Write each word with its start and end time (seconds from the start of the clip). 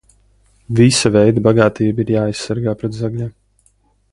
Visa 0.77 1.11
veida 1.17 1.43
bagātība 1.49 2.03
ir 2.05 2.15
jāaizsargā 2.15 2.75
pret 2.81 2.99
zagļiem. 3.03 3.31